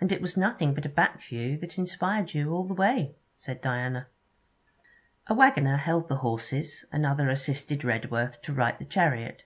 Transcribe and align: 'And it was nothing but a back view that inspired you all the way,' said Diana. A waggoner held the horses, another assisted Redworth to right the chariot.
'And 0.00 0.10
it 0.10 0.20
was 0.20 0.36
nothing 0.36 0.74
but 0.74 0.86
a 0.86 0.88
back 0.88 1.22
view 1.22 1.56
that 1.58 1.78
inspired 1.78 2.34
you 2.34 2.52
all 2.52 2.64
the 2.66 2.74
way,' 2.74 3.14
said 3.36 3.62
Diana. 3.62 4.08
A 5.28 5.34
waggoner 5.34 5.76
held 5.76 6.08
the 6.08 6.16
horses, 6.16 6.84
another 6.90 7.28
assisted 7.30 7.84
Redworth 7.84 8.42
to 8.42 8.52
right 8.52 8.76
the 8.76 8.84
chariot. 8.84 9.44